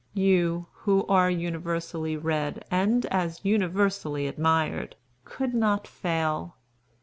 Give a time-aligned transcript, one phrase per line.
[0.15, 6.55] You, who are universally read and as universally admired, could not fail.